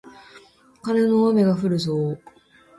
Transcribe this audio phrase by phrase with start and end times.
[0.81, 2.19] カネの雨がふるぞー